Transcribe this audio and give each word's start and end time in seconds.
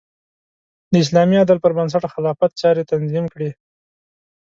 د 0.91 0.93
اسلامي 1.03 1.35
عدل 1.43 1.57
پر 1.63 1.71
بنسټ 1.77 2.03
خلافت 2.13 2.51
چارې 2.61 2.87
تنظیم 2.91 3.25
کړې. 3.33 3.49